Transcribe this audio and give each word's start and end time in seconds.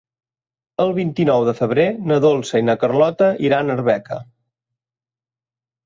El 0.85 0.93
vint-i-nou 0.99 1.45
de 1.51 1.55
febrer 1.59 1.85
na 2.13 2.19
Dolça 2.25 2.63
i 2.65 2.67
na 2.73 2.77
Carlota 2.87 3.31
iran 3.51 3.71
a 3.71 3.79
Arbeca. 3.79 4.23